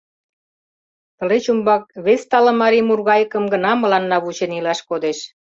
Тылеч 1.17 1.45
умбак 1.51 1.83
вес 2.05 2.21
тале 2.29 2.51
марий 2.61 2.85
мургайыкым 2.87 3.43
гына 3.53 3.71
мыланна 3.81 4.17
вучен 4.23 4.51
илаш 4.59 4.79
кодеш. 4.89 5.19